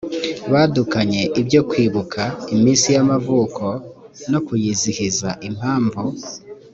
[0.51, 2.21] badukanye ibyo kwibuka
[2.55, 3.63] iminsi y amavuko
[4.31, 6.01] no kuyizihiza impamvu